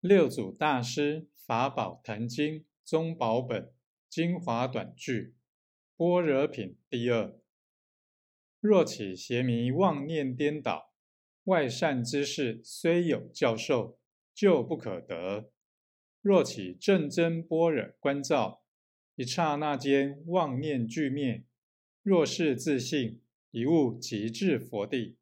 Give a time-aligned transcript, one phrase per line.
[0.00, 3.72] 六祖大师《法宝坛经》中宝本
[4.08, 5.34] 精华短句，
[5.96, 7.36] 般若品第二。
[8.60, 10.92] 若起邪迷妄念颠倒，
[11.44, 13.98] 外善之事虽有教授，
[14.32, 15.50] 就不可得。
[16.22, 18.62] 若起正真般若观照，
[19.16, 21.44] 一刹那间妄念俱灭。
[22.04, 23.20] 若是自信，
[23.50, 25.16] 一悟即至佛地。